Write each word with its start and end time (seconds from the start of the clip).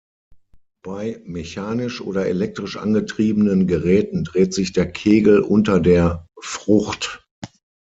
Bei 0.83 1.21
mechanisch 1.25 2.01
oder 2.01 2.25
elektrisch 2.25 2.75
angetriebenen 2.77 3.67
Geräten 3.67 4.23
dreht 4.23 4.51
sich 4.51 4.73
der 4.73 4.91
Kegel 4.91 5.41
unter 5.41 5.79
der 5.79 6.25
Frucht. 6.41 7.23